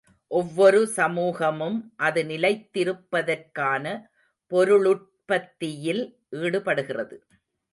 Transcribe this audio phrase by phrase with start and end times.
[0.31, 1.77] ஒவ்வொரு சமூகமும்
[1.97, 3.85] அது நிலைத்திருப்பதற்கான
[4.51, 6.03] பொருளுற்பத்தியில்
[6.41, 7.17] ஈடுபடுகிறது.